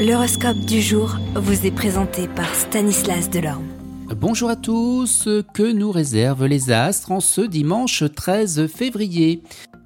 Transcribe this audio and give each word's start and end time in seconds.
L'horoscope 0.00 0.60
du 0.60 0.80
jour 0.80 1.18
vous 1.34 1.66
est 1.66 1.70
présenté 1.70 2.26
par 2.26 2.54
Stanislas 2.54 3.28
Delorme. 3.28 3.66
Bonjour 4.16 4.48
à 4.48 4.56
tous, 4.56 5.28
que 5.52 5.72
nous 5.72 5.92
réservent 5.92 6.46
les 6.46 6.70
astres 6.70 7.12
en 7.12 7.20
ce 7.20 7.42
dimanche 7.42 8.04
13 8.16 8.66
février? 8.66 9.42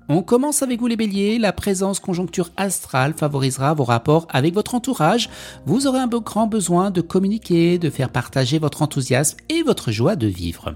On 0.08 0.22
commence 0.22 0.62
avec 0.62 0.80
vous 0.80 0.86
les 0.86 0.96
béliers, 0.96 1.38
la 1.38 1.52
présence 1.52 2.00
conjoncture 2.00 2.50
astrale 2.56 3.14
favorisera 3.14 3.74
vos 3.74 3.84
rapports 3.84 4.26
avec 4.30 4.54
votre 4.54 4.74
entourage, 4.74 5.30
vous 5.66 5.86
aurez 5.86 5.98
un 5.98 6.06
grand 6.20 6.46
besoin 6.46 6.90
de 6.90 7.00
communiquer, 7.00 7.78
de 7.78 7.90
faire 7.90 8.10
partager 8.10 8.58
votre 8.58 8.82
enthousiasme 8.82 9.38
et 9.48 9.62
votre 9.62 9.90
joie 9.90 10.16
de 10.16 10.26
vivre. 10.26 10.74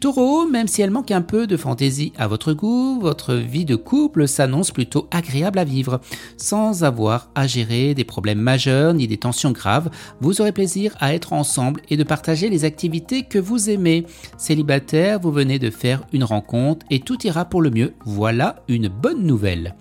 Taureau, 0.00 0.46
même 0.46 0.68
si 0.68 0.82
elle 0.82 0.90
manque 0.90 1.10
un 1.10 1.22
peu 1.22 1.46
de 1.46 1.56
fantaisie 1.56 2.12
à 2.18 2.26
votre 2.26 2.52
goût, 2.52 2.98
votre 3.00 3.34
vie 3.34 3.64
de 3.64 3.76
couple 3.76 4.28
s'annonce 4.28 4.70
plutôt 4.70 5.08
agréable 5.10 5.58
à 5.58 5.64
vivre. 5.64 6.00
Sans 6.36 6.84
avoir 6.84 7.30
à 7.34 7.46
gérer 7.46 7.94
des 7.94 8.04
problèmes 8.04 8.40
majeurs 8.40 8.92
ni 8.92 9.06
des 9.06 9.16
tensions 9.16 9.52
graves, 9.52 9.90
vous 10.20 10.40
aurez 10.40 10.52
plaisir 10.52 10.94
à 11.00 11.14
être 11.14 11.32
ensemble 11.32 11.80
et 11.88 11.96
de 11.96 12.04
partager 12.04 12.50
les 12.50 12.64
activités 12.64 13.22
que 13.22 13.38
vous 13.38 13.70
aimez. 13.70 14.04
Célibataire, 14.36 15.20
vous 15.20 15.32
venez 15.32 15.58
de 15.58 15.70
faire 15.70 16.02
une 16.12 16.24
rencontre 16.24 16.84
et 16.90 17.00
tout 17.00 17.26
ira 17.26 17.44
pour 17.46 17.62
le 17.62 17.70
mieux. 17.70 17.94
Voilà 18.04 18.56
une 18.68 18.88
bonne 18.88 19.24
nouvelle. 19.24 19.74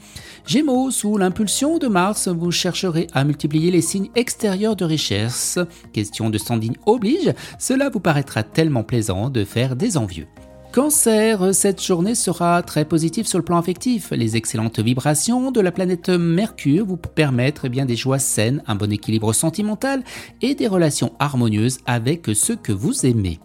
Gémeaux, 0.46 0.92
sous 0.92 1.18
l'impulsion 1.18 1.78
de 1.78 1.88
Mars, 1.88 2.28
vous 2.28 2.52
chercherez 2.52 3.08
à 3.14 3.24
multiplier 3.24 3.72
les 3.72 3.82
signes 3.82 4.10
extérieurs 4.16 4.76
de 4.76 4.86
richesse. 4.86 5.60
Question 5.94 6.30
de 6.30 6.38
standing 6.38 6.76
oblige, 6.86 7.34
cela 7.60 7.90
vous 7.90 8.00
paraîtra 8.00 8.44
tellement 8.44 8.84
plaisant 8.84 9.30
de 9.30 9.44
faire 9.46 9.76
des 9.76 9.98
envieux. 9.98 10.28
Cancer, 10.74 11.54
cette 11.54 11.84
journée 11.84 12.16
sera 12.16 12.64
très 12.64 12.84
positive 12.84 13.28
sur 13.28 13.38
le 13.38 13.46
plan 13.46 13.60
affectif. 13.60 14.10
Les 14.10 14.36
excellentes 14.36 14.80
vibrations 14.80 15.52
de 15.52 15.62
la 15.62 15.72
planète 15.72 16.10
Mercure 16.10 16.88
vous 16.88 16.98
permettent 16.98 17.62
eh 17.64 17.86
des 17.86 17.96
joies 17.96 18.18
saines, 18.18 18.64
un 18.66 18.74
bon 18.74 18.92
équilibre 18.92 19.34
sentimental 19.34 20.04
et 20.42 20.56
des 20.56 20.66
relations 20.68 21.14
harmonieuses 21.20 21.78
avec 21.86 22.26
ceux 22.34 22.56
que 22.56 22.72
vous 22.72 23.06
aimez. 23.06 23.40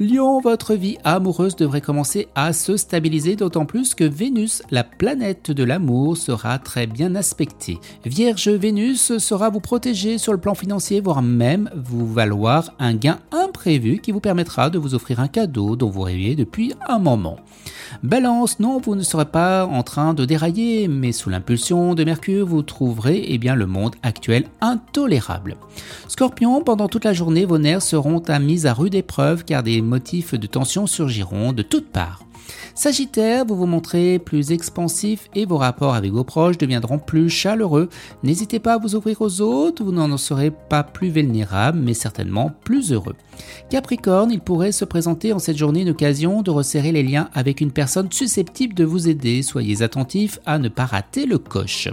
Lion, 0.00 0.40
votre 0.40 0.74
vie 0.74 0.96
amoureuse 1.04 1.56
devrait 1.56 1.82
commencer 1.82 2.28
à 2.34 2.54
se 2.54 2.78
stabiliser, 2.78 3.36
d'autant 3.36 3.66
plus 3.66 3.94
que 3.94 4.04
Vénus, 4.04 4.62
la 4.70 4.82
planète 4.82 5.50
de 5.50 5.64
l'amour, 5.64 6.16
sera 6.16 6.58
très 6.58 6.86
bien 6.86 7.14
aspectée. 7.14 7.78
Vierge, 8.06 8.48
Vénus 8.48 9.18
sera 9.18 9.50
vous 9.50 9.60
protéger 9.60 10.16
sur 10.16 10.32
le 10.32 10.40
plan 10.40 10.54
financier, 10.54 11.02
voire 11.02 11.20
même 11.20 11.70
vous 11.76 12.10
valoir 12.10 12.72
un 12.78 12.94
gain 12.94 13.18
imprévu 13.52 13.98
qui 13.98 14.12
vous 14.12 14.20
permettra 14.20 14.70
de 14.70 14.78
vous 14.78 14.94
offrir 14.94 15.20
un 15.20 15.28
cadeau 15.28 15.76
dont 15.76 15.90
vous 15.90 16.00
rêviez 16.00 16.34
depuis 16.36 16.72
un 16.88 16.98
moment. 16.98 17.36
Balance, 18.02 18.58
non, 18.60 18.80
vous 18.80 18.94
ne 18.94 19.02
serez 19.02 19.26
pas 19.26 19.66
en 19.66 19.82
train 19.82 20.14
de 20.14 20.24
dérailler, 20.24 20.88
mais 20.88 21.12
sous 21.12 21.28
l'impulsion 21.28 21.94
de 21.94 22.02
Mercure, 22.02 22.46
vous 22.46 22.62
trouverez 22.62 23.22
eh 23.28 23.36
bien, 23.36 23.54
le 23.54 23.66
monde 23.66 23.94
actuel 24.02 24.44
intolérable. 24.62 25.56
Scorpion, 26.08 26.62
pendant 26.62 26.88
toute 26.88 27.04
la 27.04 27.12
journée, 27.12 27.44
vos 27.44 27.58
nerfs 27.58 27.82
seront 27.82 28.20
à 28.20 28.38
mise 28.38 28.64
à 28.64 28.72
rude 28.72 28.94
épreuve 28.94 29.44
car 29.44 29.62
des 29.62 29.82
motifs 29.82 30.32
de 30.32 30.46
tension 30.46 30.86
surgiront 30.86 31.52
de 31.52 31.62
toutes 31.62 31.90
parts. 31.90 32.24
Sagittaire, 32.74 33.44
vous 33.44 33.56
vous 33.56 33.66
montrez 33.66 34.18
plus 34.18 34.52
expansif 34.52 35.28
et 35.34 35.44
vos 35.44 35.58
rapports 35.58 35.94
avec 35.94 36.12
vos 36.12 36.24
proches 36.24 36.58
deviendront 36.58 36.98
plus 36.98 37.28
chaleureux. 37.28 37.88
N'hésitez 38.22 38.58
pas 38.58 38.74
à 38.74 38.78
vous 38.78 38.94
ouvrir 38.94 39.20
aux 39.20 39.40
autres, 39.40 39.84
vous 39.84 39.92
n'en 39.92 40.16
serez 40.16 40.50
pas 40.50 40.82
plus 40.82 41.08
vulnérable, 41.08 41.78
mais 41.82 41.94
certainement 41.94 42.52
plus 42.64 42.92
heureux. 42.92 43.14
Capricorne, 43.70 44.30
il 44.30 44.40
pourrait 44.40 44.72
se 44.72 44.84
présenter 44.84 45.32
en 45.32 45.38
cette 45.38 45.56
journée 45.56 45.82
une 45.82 45.90
occasion 45.90 46.42
de 46.42 46.50
resserrer 46.50 46.92
les 46.92 47.02
liens 47.02 47.28
avec 47.34 47.60
une 47.60 47.72
personne 47.72 48.10
susceptible 48.10 48.74
de 48.74 48.84
vous 48.84 49.08
aider. 49.08 49.42
Soyez 49.42 49.82
attentif 49.82 50.38
à 50.46 50.58
ne 50.58 50.68
pas 50.68 50.84
rater 50.84 51.26
le 51.26 51.38
coche. 51.38 51.88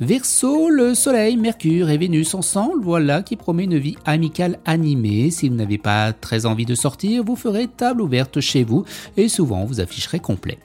Verseau, 0.00 0.68
le 0.68 0.94
Soleil, 0.94 1.36
Mercure 1.36 1.90
et 1.90 1.98
Vénus 1.98 2.34
ensemble, 2.34 2.82
voilà 2.82 3.22
qui 3.22 3.36
promet 3.36 3.64
une 3.64 3.78
vie 3.78 3.96
amicale 4.04 4.58
animée. 4.64 5.30
Si 5.30 5.48
vous 5.48 5.54
n'avez 5.54 5.78
pas 5.78 6.12
très 6.12 6.46
envie 6.46 6.66
de 6.66 6.74
sortir, 6.74 7.24
vous 7.24 7.36
ferez 7.36 7.68
table 7.68 8.02
ouverte 8.02 8.40
chez 8.40 8.64
vous 8.64 8.84
et 9.16 9.28
souvent 9.28 9.64
vous 9.64 9.79
afficherez 9.80 10.20
complet. 10.20 10.58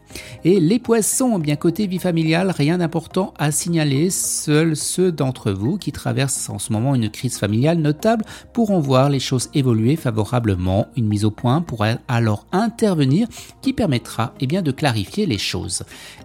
Et 0.43 0.59
les 0.59 0.79
poissons, 0.79 1.39
bien 1.39 1.55
côté 1.55 1.87
vie 1.87 1.99
familiale, 1.99 2.51
rien 2.51 2.77
d'important 2.77 3.33
à 3.37 3.51
signaler. 3.51 4.09
Seuls 4.09 4.75
ceux 4.75 5.11
d'entre 5.11 5.51
vous 5.51 5.77
qui 5.77 5.91
traversent 5.91 6.49
en 6.49 6.59
ce 6.59 6.71
moment 6.71 6.95
une 6.95 7.09
crise 7.09 7.37
familiale 7.37 7.79
notable 7.79 8.25
pourront 8.53 8.79
voir 8.79 9.09
les 9.09 9.19
choses 9.19 9.49
évoluer 9.53 9.95
favorablement. 9.95 10.87
Une 10.95 11.07
mise 11.07 11.25
au 11.25 11.31
point 11.31 11.61
pourrait 11.61 11.99
alors 12.07 12.45
intervenir 12.51 13.27
qui 13.61 13.73
permettra 13.73 14.33
eh 14.39 14.47
de 14.47 14.71
clarifier 14.71 15.25
les 15.25 15.37
choses. 15.37 15.83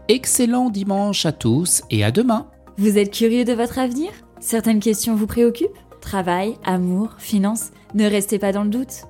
Excellent 0.09 0.71
dimanche 0.71 1.27
à 1.27 1.33
tous 1.33 1.83
et 1.91 2.05
à 2.05 2.11
demain. 2.11 2.47
Vous 2.79 2.99
êtes 2.99 3.13
curieux 3.13 3.45
de 3.45 3.53
votre 3.53 3.79
avenir? 3.79 4.11
Certaines 4.41 4.81
questions 4.81 5.15
vous 5.15 5.27
préoccupent? 5.27 5.69
Travail, 6.01 6.55
amour, 6.65 7.15
finances? 7.19 7.71
Ne 7.95 8.07
restez 8.07 8.39
pas 8.39 8.53
dans 8.53 8.65
le 8.65 8.71
doute. 8.71 9.10